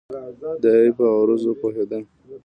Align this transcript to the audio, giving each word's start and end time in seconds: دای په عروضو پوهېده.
دای 0.63 0.89
په 0.97 1.03
عروضو 1.19 1.51
پوهېده. 1.59 1.99